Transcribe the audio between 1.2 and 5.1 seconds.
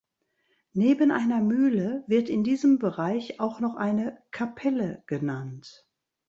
Mühle wird in diesem Bereich auch noch eine „Capelle“